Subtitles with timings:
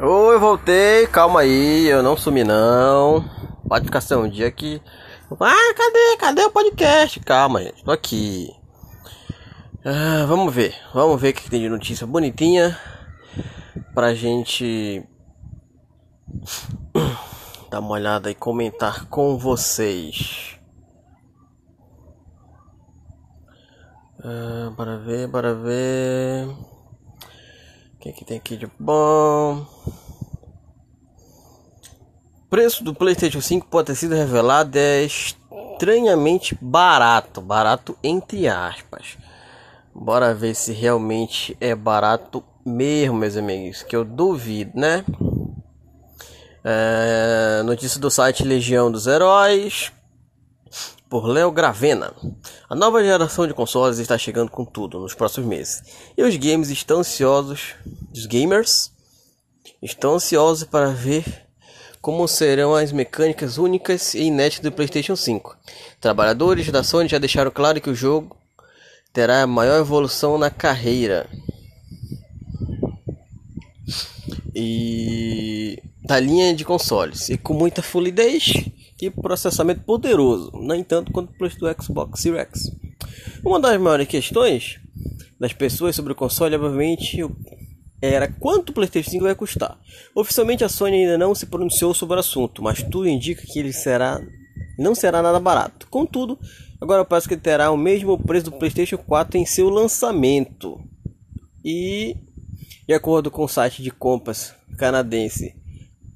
[0.00, 3.28] Oi, voltei, calma aí, eu não sumi não.
[3.68, 4.80] Pode ficar ser um dia que.
[5.40, 6.16] Ah, cadê?
[6.20, 7.18] Cadê o podcast?
[7.18, 8.48] Calma, gente, tô aqui.
[9.84, 12.78] Ah, vamos ver, vamos ver o que tem de notícia bonitinha
[13.92, 15.04] pra gente
[17.68, 20.60] dar uma olhada e comentar com vocês.
[24.22, 26.77] Ah, para ver, para ver.
[27.98, 29.66] O que, que tem aqui de bom?
[32.48, 39.18] preço do PlayStation 5 pode ter sido revelado é estranhamente barato, barato entre aspas.
[39.92, 45.04] Bora ver se realmente é barato mesmo, meus amigos, que eu duvido, né?
[46.64, 49.92] É, notícia do site Legião dos Heróis
[51.08, 52.12] por Léo Gravena.
[52.68, 55.82] A nova geração de consoles está chegando com tudo nos próximos meses.
[56.16, 57.74] E os games estão ansiosos,
[58.12, 58.92] os gamers
[59.82, 61.24] estão ansiosos para ver
[62.00, 65.56] como serão as mecânicas únicas e inéditas do PlayStation 5.
[66.00, 68.36] Trabalhadores da Sony já deixaram claro que o jogo
[69.12, 71.28] terá a maior evolução na carreira.
[74.54, 78.70] E da linha de consoles e com muita fluidez
[79.00, 82.72] e processamento poderoso, não entanto quanto o Xbox Series X.
[83.44, 84.80] Uma das maiores questões
[85.38, 87.24] das pessoas sobre o console, obviamente,
[88.00, 89.78] era quanto o PlayStation 5 vai custar.
[90.14, 93.72] Oficialmente a Sony ainda não se pronunciou sobre o assunto, mas tudo indica que ele
[93.72, 94.20] será
[94.78, 95.88] não será nada barato.
[95.90, 96.38] Contudo,
[96.80, 100.80] agora parece que terá o mesmo preço do PlayStation 4 em seu lançamento.
[101.64, 102.16] E
[102.86, 105.54] de acordo com o site de compras canadense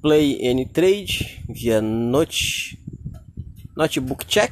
[0.03, 2.77] Play N Trade via Note,
[3.73, 4.51] Notebook Check.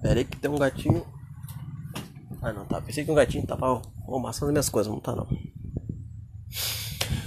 [0.00, 1.04] Pera aí que tem um gatinho.
[2.40, 2.80] Ah não, tá.
[2.80, 5.28] Pensei que um gatinho tava amassando minhas coisas, não tá não.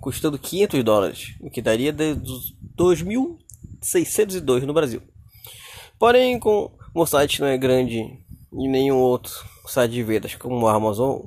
[0.00, 2.16] custando 500 dólares, o que daria de
[2.76, 5.02] 2.602 no Brasil.
[5.98, 8.18] Porém, como o site não é grande
[8.52, 9.32] e nenhum outro
[9.66, 11.20] site de vendas como o Amazon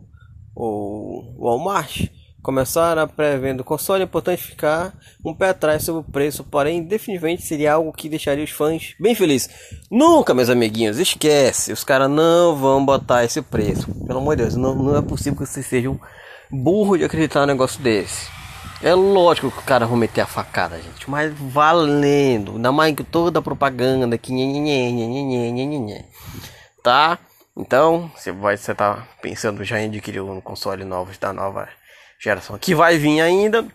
[0.55, 2.07] ou Walmart
[2.41, 4.93] começaram a pré-venda do console, é importante ficar
[5.23, 9.13] um pé atrás sobre o preço, porém definitivamente seria algo que deixaria os fãs bem
[9.13, 9.49] felizes.
[9.91, 13.87] Nunca, meus amiguinhos, esquece, os caras não vão botar esse preço.
[14.05, 15.99] Pelo amor de Deus, não, não é possível que vocês sejam
[16.49, 18.27] burro de acreditar num negócio desse.
[18.81, 22.53] É lógico que o cara vai meter a facada, gente, mas valendo.
[22.53, 24.31] Ainda mais que toda a propaganda que
[26.81, 27.19] tá?
[27.59, 31.67] Então, você vai você tá pensando já em adquirir um console novo da nova
[32.17, 33.67] geração que vai vir ainda.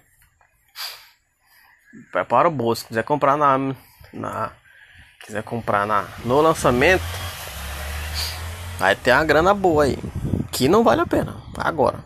[2.11, 3.75] Prepara o bolso, se quiser comprar na
[4.11, 4.53] na
[5.23, 7.05] quiser comprar na no lançamento,
[8.79, 9.99] vai ter uma grana boa aí,
[10.51, 12.03] que não vale a pena agora.